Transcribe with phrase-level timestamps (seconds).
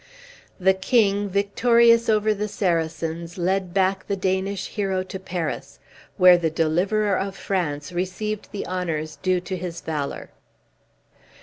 [0.59, 5.77] The king, victorious over the Saracens, led back the Danish hero to Paris,
[6.17, 10.31] where the deliverer of France received the honors due to his valor.